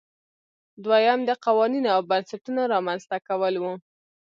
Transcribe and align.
دویم 0.85 1.19
د 1.29 1.31
قوانینو 1.45 1.89
او 1.95 2.01
بنسټونو 2.09 2.61
رامنځته 2.73 3.17
کول 3.27 3.53
وو. 3.59 3.73